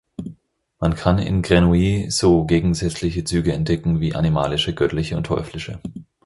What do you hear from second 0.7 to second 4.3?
Man kann in Grenouille so gegensätzliche Züge entdecken wie